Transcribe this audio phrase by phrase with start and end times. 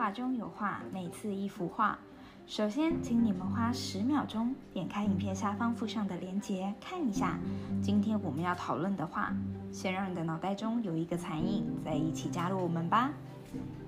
[0.00, 1.98] 画中有画，每次一幅画。
[2.46, 7.38] 首先，请你们花十秒钟点开影片下方附上的链接，看一下
[7.82, 9.30] 今天我们要讨论的画。
[9.70, 13.12] 先让你的脑袋中有一个残影，再一起加入我们吧。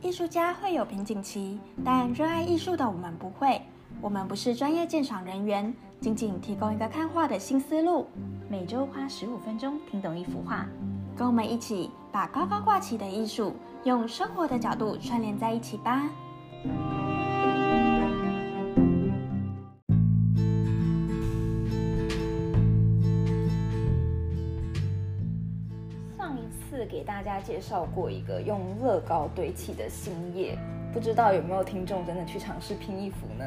[0.03, 3.63] 艺术家会有瓶颈期，但热爱艺术的我们不会。
[4.03, 8.07] 我们不是专业鉴赏人员，仅仅提供一个看画的新思路。
[8.51, 10.67] 每周花十五分钟听懂一幅画，
[11.17, 16.09] 跟我们一起把高高挂起的艺术，用生活的角度串联在一起吧。
[26.17, 30.59] 上一次给大家介绍过一个用乐高堆砌的新叶，
[30.93, 33.45] 不知道有没有听众真的去尝试拼一幅呢？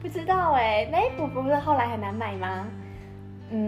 [0.00, 2.66] 不知道哎，那幅不是后来很难买吗？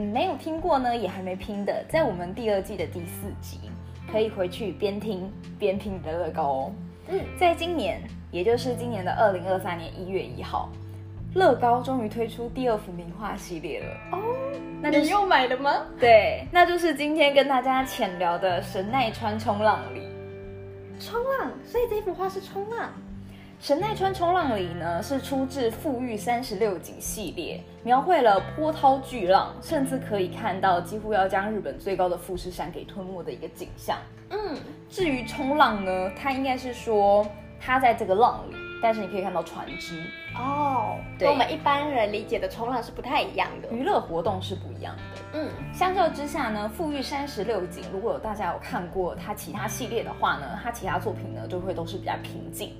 [0.08, 3.70] 嗯，没有听过呢，也还没拼的，在我们第二季的第四集，
[4.10, 6.72] 可以回去边听边拼你的乐高哦。
[7.08, 10.70] 嗯，在今年，也就是今年的二零二三年一月一号，
[11.34, 14.18] 乐高终于推出第二幅名画系列了哦。
[14.80, 15.86] 那你又买了吗？
[16.00, 20.08] 对，那就是今天跟大家浅聊的神奈川冲浪里。
[20.98, 22.90] 冲浪，所以这幅画是冲浪。
[23.60, 33.98] 神奈川冲浪里呢，是出自富裕三十六景系列，描绘了波涛巨浪，甚至可以看到几乎要将日本最高的富士山给吞没的一个景象。
[34.30, 34.56] 嗯，
[34.88, 37.26] 至于冲浪呢，它应该是说
[37.60, 40.04] 它在这个浪里，但是你可以看到船只
[40.36, 45.02] 哦，跟我们一般人理解的冲浪是不太一样的，娱乐活动是不一样的。
[45.40, 52.72] 嗯，相较之下呢，富裕三十六景，如果有大家有看过它其他系列的话呢，它其他作品呢就会都是比较平静。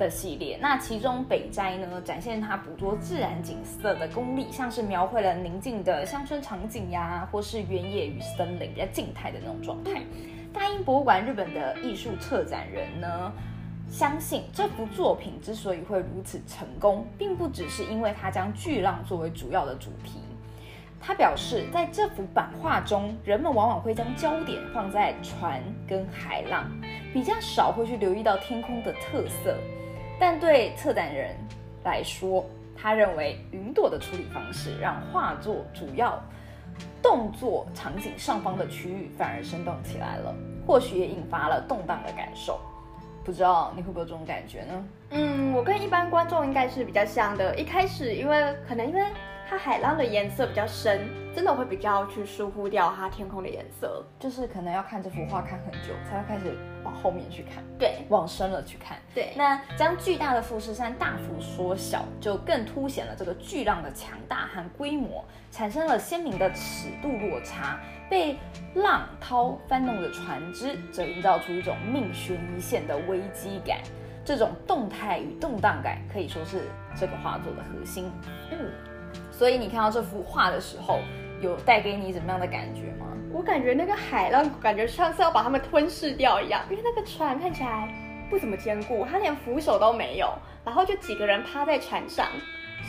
[0.00, 10.02] 的系列，那其中北斋呢，展现它捕捉自然景色的功力，像是描绘了宁静的乡村场景呀，或是原野与森林比较静态的那种状态。
[10.52, 13.32] 大英博物馆日本的艺术策展人呢，
[13.90, 20.20] 相信这幅作品之所以会如此成功，并不只是因为它将巨浪作为主要的主题。
[21.02, 26.70] 他表示，在这幅版画中，人们往往会将焦点放在船跟海浪，
[27.12, 29.56] 比较少会去留意到天空的特色。
[30.20, 31.34] 但对策展人
[31.82, 32.44] 来说，
[32.76, 36.22] 他认为云朵的处理方式让画作主要
[37.02, 40.34] 动作场景上方的区域反而生动起来了，
[40.66, 42.60] 或许也引发了动荡的感受。
[43.24, 44.84] 不知道你会不会有这种感觉呢？
[45.10, 47.58] 嗯，我跟一般观众应该是比较像的。
[47.58, 49.02] 一开始，因为可能因为
[49.50, 56.56] 它海浪的颜色比较深，真的会比较去疏忽掉它天空的颜色，就是可能要看这幅画看很久，才会开始。
[56.82, 59.34] 往后面去看，对，往深了去看，对。
[59.36, 67.78] 那将巨大的富士山大幅缩小，就更凸显了这个巨浪的强大和规模，产生了鲜明的尺度落差。
[68.08, 68.38] 被
[68.76, 73.80] 浪涛翻弄的船只，则营造出一种命悬一线的危机感。
[74.24, 76.62] 这种动态与动荡感，可以说是
[76.96, 78.10] 这个画作的核心。
[78.50, 78.70] 嗯，
[79.40, 81.00] 所以你看到这幅画的时候，
[81.40, 83.06] 有带给你怎么样的感觉吗？
[83.32, 87.88] 我感觉那个海浪，感觉像是要把他们吞噬掉一样，因为那个船看起来
[88.28, 90.30] 不怎么坚固，它连扶手都没有，
[90.62, 92.26] 然后就几个人趴在船上，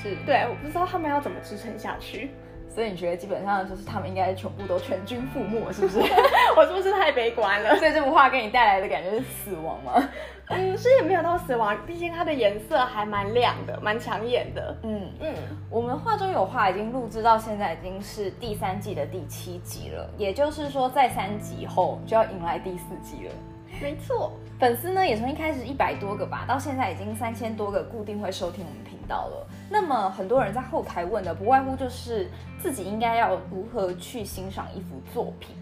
[0.03, 2.31] 是对，我不知道他们要怎么支撑下去。
[2.73, 5.99] 所以你觉得基本上就是他们应该全部都全军覆没，是不是？
[6.55, 7.75] 我是不是太悲观了？
[7.79, 10.09] 所以这幅画给你带来的感觉是死亡吗？
[10.53, 14.75] 嗯，是也没有到死亡，毕竟它的颜色还蛮亮的，蛮抢眼的。
[14.83, 15.33] 嗯嗯，
[15.69, 23.33] 我们画中有画已经录制到现在已经是第三季的第七集了，也就是说在三集后就要迎来第四季了。
[23.81, 29.47] 没错，粉丝呢也从一开始一百多个吧，到现在已经三千多个固定会收听我们频道了。
[29.69, 35.55] 那么很多人在后台问的，不外乎就是自己应该要如何去欣赏一幅作品，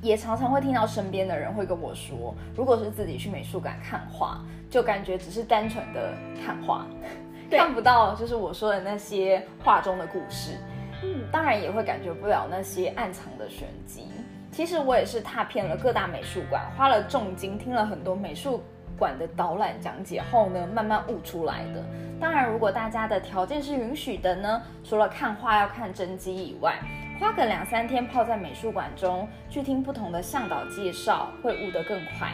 [0.00, 4.40] 也常常会听到身边的人会跟我说，如果是自己去美术馆看画，
[4.70, 6.14] 就感觉只是单纯的
[6.44, 6.86] 看画，
[7.50, 10.52] 看不到就是我说的那些画中的故事。
[11.02, 14.08] 嗯，当然也会感觉不了那些暗藏的玄机。
[14.50, 18.62] 其实我也是踏遍了各大美术馆，花了重金听了很多美术
[18.98, 21.84] 馆的导览讲解后呢，慢慢悟出来的。
[22.20, 26.80] 当然，如果大家的条件是允许的呢，除了看画要看真迹以外，
[27.20, 32.32] 花个两三天泡在美术馆中去听不同的向导介绍，会悟得更快。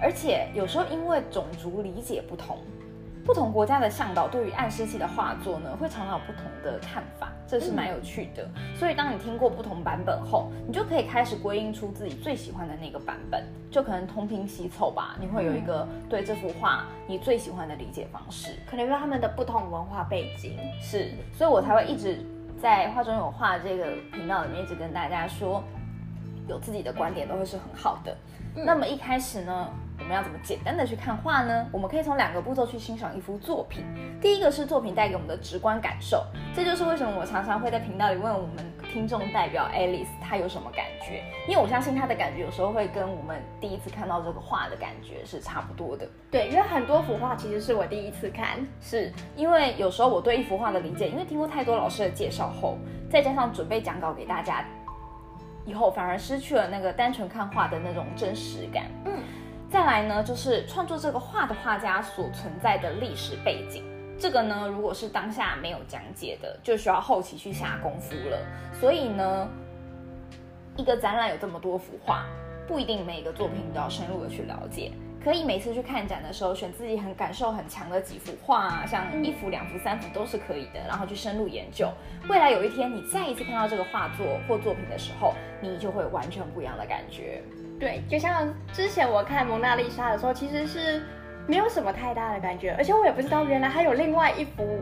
[0.00, 2.58] 而且有时候因为种族理解不同。
[3.26, 8.48] 不同国家的向导对于暗湿气的画作呢，会常常有不同的看法，这是蛮有趣的。
[8.78, 15.16] 所以当你听过不同版本后，你就可以开始归因出自己最喜欢的那个版本，就可能同频西凑吧。
[15.20, 22.24] 你会有一个对这幅画你最喜欢的理解方式，可能因为他们的不同文化背景是，所以我才会一直
[22.62, 25.62] 在画中有画这个频道里面一直跟大家说。
[26.48, 28.16] 有自己的观点都会是很好的。
[28.54, 31.66] 那么一开始呢，我们要怎么简单的去看画呢？
[31.72, 33.84] 我们可以从两个步骤去欣赏一幅作品。
[34.20, 38.56] 第一个是作品带给我们的直观感受，这就是为什么我常常会在频道里问我们
[38.92, 46.08] 听众代表 Alice 她有什么感觉，因为我相信她的感觉有时候会跟我们第一次看到这个画的感觉是差不多的。
[46.30, 52.78] 对，因为很多幅画其实是我第一次看，是因为有时候我对一幅画的理解，因为听过太多老师的介绍后，
[53.10, 54.64] 再加上准备讲稿给大家。
[55.64, 58.84] 以后反而失去了那个单纯看画的那种真实感。
[59.04, 59.18] 嗯，
[59.68, 63.84] 再来呢，就是创作这个画的画家所存在的历史背景。
[64.18, 68.38] 这个呢，如果是当下没有讲解的，就需要后期去下功夫了。
[68.72, 69.48] 所以呢，
[70.76, 72.24] 一个展览有这么多幅画，
[72.66, 74.92] 不一定每个作品都要深入的去了解。
[75.22, 81.90] 可以每次去看展的时候，选自己很感受很强的几幅画，像一幅、两幅、三幅都是可以的，然后去深入研究。
[82.28, 87.42] 未来有一天你再一次看到这个画作或作品的时候，你就会完全不一样的感觉。
[87.78, 91.02] 对，就像之前我看蒙娜丽莎的时候，其实是
[91.46, 94.80] 没有什么太大的感觉，而且我也不知道原来还有另外一幅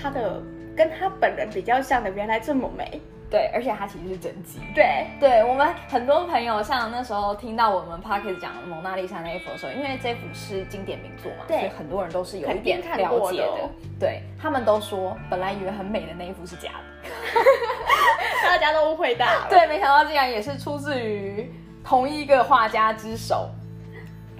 [0.00, 0.42] 她的
[0.76, 3.00] 跟她本人比较像的，原来这么美。
[3.28, 4.60] 对，而且它其实是真迹。
[4.72, 13.68] 对，对我们很多朋友，像那时候听到我们 p a r k e 讲蒙娜丽莎那一幅的时候，因为这幅是经典名作嘛，所以很多人都是有一点了解的。
[13.98, 16.68] 对他们都说，本来以为很美的那一幅是假
[17.02, 17.10] 的，
[18.46, 19.46] 大家都误会大了。
[19.50, 21.52] 对，没想到竟然也是出自于
[21.86, 23.48] 同一个画家之手。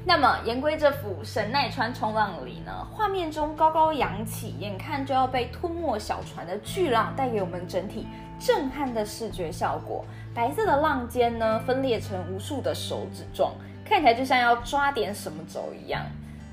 [0.04, 8.08] 那么，言归这幅神奈川冲浪里呢，画面中高高扬起，眼看就要被吞没小船的巨浪，带给我们整体
[8.38, 10.04] 震撼的视觉效果。
[10.34, 13.52] 白色的浪尖呢，分裂成无数的手指状，
[13.84, 16.04] 看起来就像要抓点什么走一样。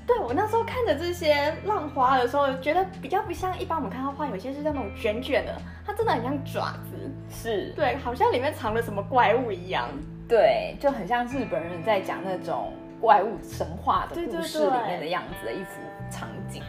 [0.06, 9.88] 对我那时候看着这些浪花的时候，觉得比较不像一般我们看到画，有些是那种卷卷的，它真的很像爪子，是对，好像里面藏了什么怪物一样。
[10.28, 12.72] 对，就很像日本人在讲那种。
[13.00, 15.72] 怪物神话的故事里面的样子的一幅
[16.10, 16.62] 场景，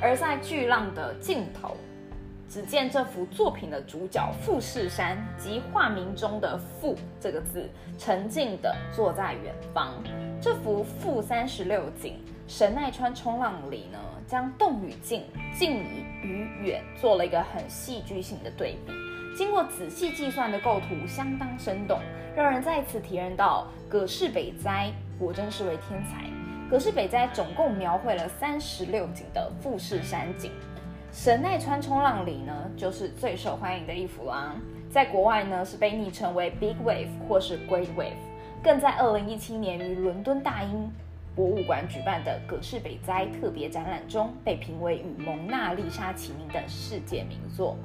[0.00, 1.76] 而在巨浪的尽头，
[2.48, 7.68] 只见这幅作品的主角富士山及画名中的“富”这个字，
[7.98, 9.94] 沉静的坐在远方。
[10.40, 13.98] 这幅富三十六景神奈川冲浪里呢，
[14.28, 15.78] 将动与静、近
[16.22, 18.92] 与远做了一个很戏剧性的对比。
[19.34, 22.00] 经过仔细计算的构图相当生动，
[22.36, 26.24] 让人再次体验到葛饰北斋果真是位天才。
[26.68, 30.52] 葛饰北斋总共描绘了三十六景的富士山景，
[31.10, 34.54] 神奈川冲浪里呢就是最受欢迎的一幅啦。
[34.90, 38.12] 在国外呢是被昵称为 Big Wave 或是 Great Wave，
[38.62, 40.90] 更在二零一七年于伦敦大英
[41.34, 47.76] 博物馆举办的葛饰北斋特别展览中被评为与蒙娜丽莎齐名的世界名作。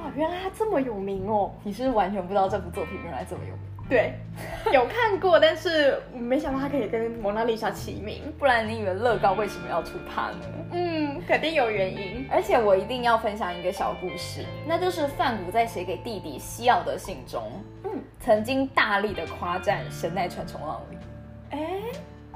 [0.00, 1.52] 哇，原来他这么有名哦！
[1.62, 3.60] 你是完全不知道这部作品原来这么有名。
[3.88, 4.14] 对，
[4.72, 8.32] 有看过，但是没想到他可以跟蒙娜丽莎齐名。
[8.38, 10.38] 不然你以为乐高为什么要出它呢？
[10.72, 12.26] 嗯，肯定有原因。
[12.30, 17.42] 而且我一定要分享一个小故事，那就是范谷在写给弟弟西奥的信中，
[17.84, 20.96] 嗯，曾经大力的夸赞神奈川冲浪里。
[21.50, 21.58] 哎，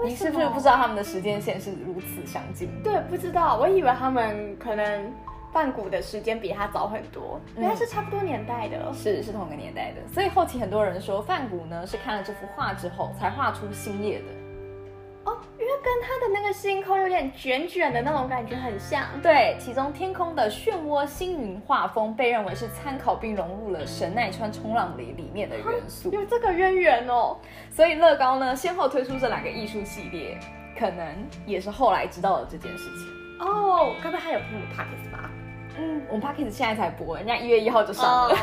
[0.04, 2.68] 你是不是不知道他们的时间线是如此相近？
[2.82, 5.12] 对，不知道，我以为他们可能。
[5.54, 19.04] 范古的时间比他早很多，原来是差不多年代的，是是同个年代的，所以后期很多人说范古呢是看了这幅画之后才画出星夜的，哦，因为跟他的那个星空有点卷卷的那种感觉很像。
[19.22, 27.38] 对，其中天空的漩涡星云画风被认为是参考并融入了神奈川冲浪里里面的元素，有这个渊源哦。
[27.70, 30.36] 所以乐高呢先后推出这两个艺术系列，
[30.76, 31.06] 可能
[31.46, 33.14] 也是后来知道了这件事情。
[33.40, 35.13] 哦，刚才还有听我们 podcast 吧？
[35.76, 38.36] 嗯，我们 k a g e 现在才播，人家一月一号就上了。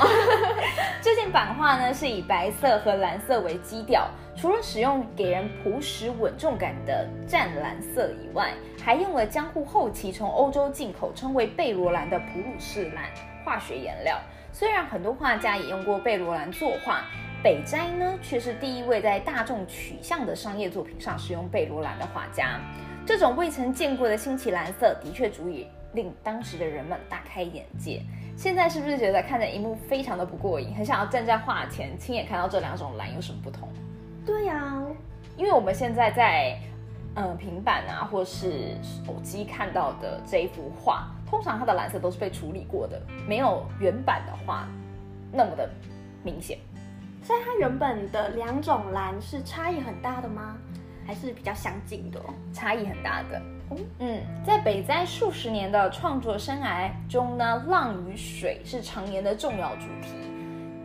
[1.02, 13.06] 这件版画呢是以白色和蓝色为基调，除了使用给人朴实稳重感的湛蓝色以外，还用了江户后期从欧洲进口称为贝罗兰的普鲁士蓝
[13.44, 14.20] 化学颜料。
[14.52, 17.06] 虽然很多画家也用过贝罗兰作画，
[17.42, 22.60] 北斋呢却是第一位在大众取向的商业作品上使用贝罗兰的画家。
[23.06, 25.66] 这种未曾见过的新奇蓝色，的确足以。
[25.94, 28.02] 令当时的人们大开眼界。
[28.36, 33.70] 现在是不是觉得看着荧幕非常的不过瘾，很想要站在画前亲眼看到这两种蓝有什么不同？
[34.26, 34.82] 对呀，
[35.38, 36.58] 因为我们现在在
[37.16, 44.68] 嗯平板啊或是手机看到的这一幅画，通常它的蓝色都是被处理过的，没有原版的画
[45.32, 45.70] 那么的
[46.24, 46.58] 明显。
[47.24, 50.58] 所以它原本的两种蓝是差异很大的吗？
[51.06, 52.20] 还是比较相近的？
[52.54, 53.42] 差异很大的。
[54.00, 60.10] 嗯，在北斋数十年的创作生涯中呢，浪与水是常年的重要主题。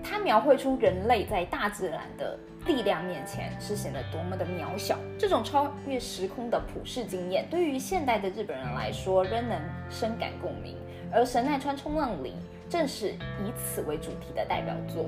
[0.03, 4.97] 它描绘出人类在大自然的力量面前是显得多么的渺小。
[5.19, 10.77] 这种超越时空的普世经验，对于现代的日本人来说，仍能深感共鸣。
[11.13, 12.35] 而神奈川冲浪里
[12.69, 15.07] 正是以此为主题的代表作。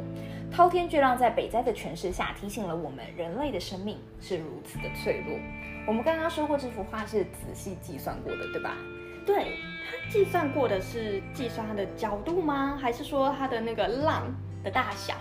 [0.50, 5.36] 滔天巨浪在北斋的诠释下，提醒了我们人类的生命是如此的脆弱。
[5.86, 8.76] 我们刚刚说过，这幅画是仔细计算过的，对吧？
[9.26, 12.78] 对他计算过的是计算它的角度吗？
[12.80, 14.34] 还是说它的那个浪
[14.64, 15.14] 的大小？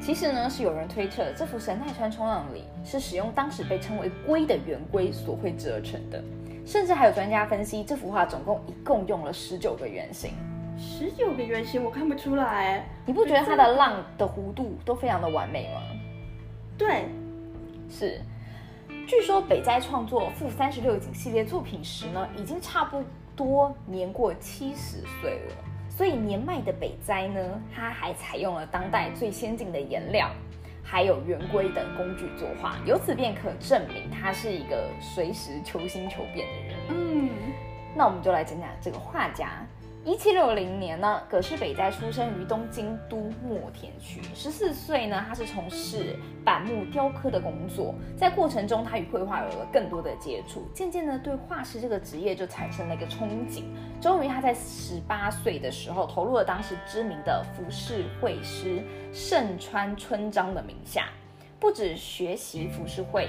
[0.00, 6.22] 其实呢，是有人推测这幅神奈川冲浪里是使用当时被称为龟的圆规所绘制而成的。
[6.64, 10.30] 甚至还有专家分析，这幅画总共一共用了十九个圆形。
[10.78, 12.86] 十九个圆形，我看不出来。
[13.04, 15.82] 你不觉得它的浪的弧度都非常的完美吗？
[16.78, 17.06] 对，
[17.90, 18.20] 是。
[19.06, 23.02] 据说北斋创作《负三十六景》系列作品时呢，已经差不
[23.34, 25.54] 多年过七十岁了。
[25.88, 27.40] 所以年迈的北斋呢，
[27.74, 30.30] 他还采用了当代最先进的颜料，
[30.84, 36.76] 还有圆规等工具作画，由此便可证明他是一个随时求新求变的人。
[36.90, 37.30] 嗯，
[37.96, 39.66] 那我们就来讲讲这个画家。
[40.08, 44.22] 一七六零年呢，葛饰北斋出生于东京都墨田区。
[44.34, 53.64] 十四岁呢，他是从事板木雕刻的工作，在过程中，他与绘画有了更多的接触，渐渐的对画师这个职业就产生了一个憧憬。
[54.00, 61.10] 终于，他在十八岁的时候，投入了当时知名的浮世绘师盛川春章的名下。
[61.60, 63.28] 不止学习浮世绘，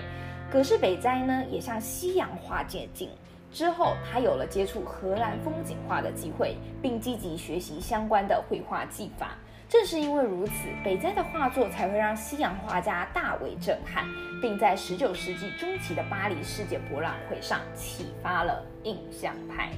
[0.50, 3.10] 葛饰北斋呢，也向西洋画借镜。
[3.52, 9.32] 之后，他有了接触荷兰风景画的机会，并积极学习相关的绘画技法。
[9.68, 10.54] 正是因为如此，
[10.84, 14.06] 北斋的画作才会让西洋画家大为震撼，
[14.42, 19.70] 并在19世纪中期的巴黎世界博览会上启发了印象派。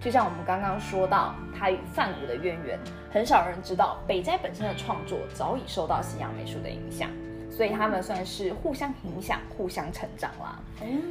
[0.00, 2.78] 就像我们刚刚说到，他与梵谷的渊源，
[3.10, 7.10] 很少人知道北斋本身的创作早已受到西洋美术的影响，
[7.50, 10.60] 所以他们算是互相影响、互相成长啦。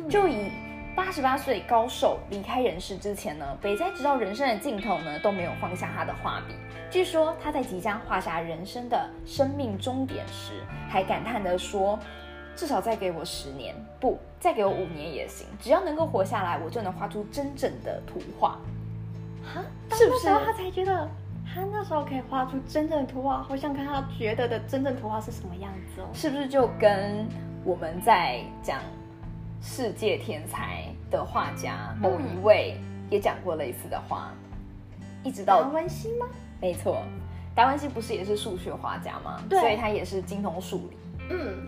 [0.09, 0.51] 就以。
[0.95, 6.55] 八十八岁高寿离开人世之前呢，北斋直到人生的尽头呢都没有放下他的画笔。
[6.89, 10.53] 据说他在即将画下人生的生命终点时，
[10.89, 11.99] 还感叹地说
[12.55, 18.57] ：“至少再给我十年，不，再给我五年也行，只要能够活下来，我就能画出真正的图画。”
[19.43, 19.61] 哈，
[19.91, 21.07] 是不是他才觉得
[21.53, 23.43] 他那时候可以画出真正的图画？
[23.43, 26.07] 好想看他觉得的真正图画是什么样子哦？
[26.13, 27.27] 是不是就跟
[27.65, 28.79] 我们在讲？
[29.61, 32.77] 世界天才的画家某一位
[33.09, 34.31] 也讲过类似的话，
[35.23, 36.27] 一直到达文西吗？
[36.61, 37.01] 没错，
[37.55, 39.41] 达文西不是也是数学画家吗？
[39.49, 40.97] 对，所以他也是精通数理。
[41.31, 41.67] 嗯，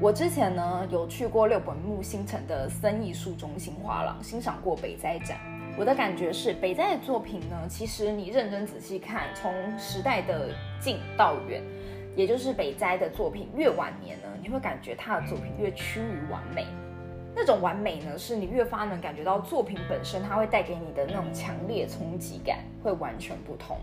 [0.00, 5.38] 我之前呢有去过六本木新城的森艺术中心画廊，欣赏过北斋展。
[5.76, 11.62] 我的感觉是，北斋的作品呢，其实你认真仔细看，从时代的近到远，
[12.16, 16.66] 也就是北斋的作品越晚年呢，你会感觉他的作品越趋于完美。
[17.34, 23.78] 那种完美呢，是你越发能感觉到作品本身，它会带给你的那种强烈冲击感会完全不同。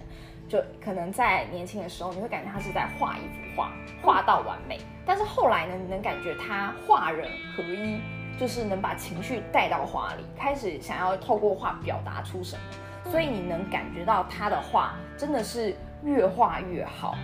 [0.49, 4.79] 就可能在年轻的时候，你会感觉他是在画一幅画，画到完美。
[5.05, 7.99] 但是后来呢，你能感觉他画人合一，
[8.39, 13.11] 就是能把情绪带到画里，开始想要透过画表达出什么。
[13.11, 17.15] 所以你能感觉到他的画真的是越画越好。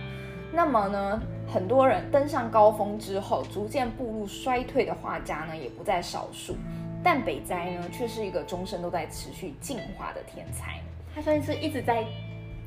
[0.52, 1.22] 那么呢？
[1.46, 6.56] 很多人登上高峰之后，逐渐步入衰退的画家呢，也不在少数。
[7.02, 10.80] 但北斋呢，却是一个终身都在持续进化的天才。
[11.14, 12.04] 他算是一直在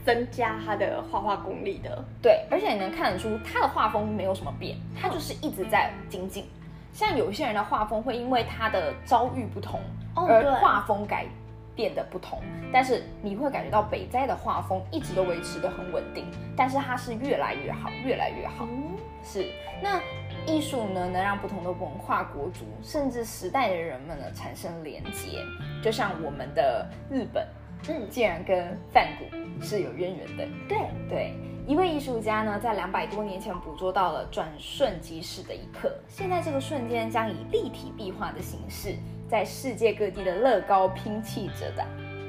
[0.06, 2.06] 增加他的画画功力的。
[2.22, 6.46] 对，而且你能看得出他的画风没有什么变，他就是一直在精进。
[6.94, 9.80] 像有些人的画风会因为他的遭遇不同
[10.16, 11.26] 而画风改。
[11.78, 12.42] 变得不同，
[12.74, 18.68] 但是你会感觉到北斋的画风一直都维持的很稳定，但是它是越来越好，越来越好。
[19.24, 19.46] 是，
[19.82, 20.02] 那
[20.46, 25.44] 艺术呢，能让不同的文化、国族，甚至时代的人们呢产生连接，
[25.84, 27.46] 就像我们的日本，
[27.88, 30.48] 嗯，竟然跟梵谷是有渊源的。
[30.68, 31.34] 对对，
[31.68, 38.96] 一位艺术家呢，在两百多年前捕捉到了转瞬即逝的一刻，现在这个瞬间将以立体壁画的形式。
[39.28, 41.86] 在世界各地的乐高拼砌者的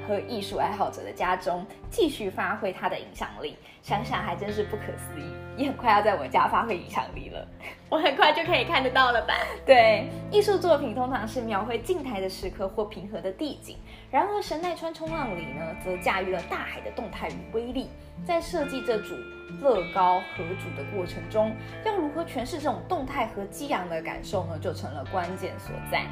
[0.06, 5.24] 和艺术爱好者的家中，继续发挥它的影响力，想想还真是不可思议。
[5.56, 7.46] 也很快要在我家发挥影响力了，
[7.90, 9.34] 我很快就可以看得到了吧？
[9.66, 13.76] 对，艺术作品通常是描绘静态的时刻或平和的地景，
[14.10, 17.88] 然而神奈川冲浪里呢，则驾驭了大海的动态与威力。
[18.24, 19.14] 在设计这组
[19.60, 24.58] 乐高合组的过程中，要如何诠释这种动态和激昂的感受呢？
[24.58, 26.06] 就成了关键所在。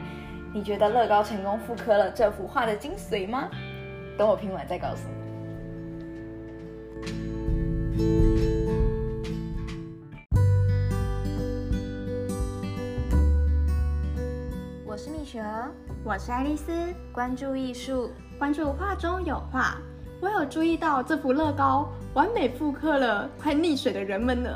[0.55, 3.49] 你觉得乐高成功复刻了这幅画的精髓吗？
[4.17, 5.17] 等我拼完再告诉你。
[14.87, 15.45] 我是蜜雪，
[16.03, 16.73] 我是爱丽丝，
[17.13, 19.77] 关注艺术，关注画中有画。
[20.23, 21.87] 我有注意到这幅乐高
[22.17, 24.49] 完美复刻了快溺水的人们呢？